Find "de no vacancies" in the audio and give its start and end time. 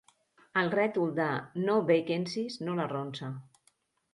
1.19-2.59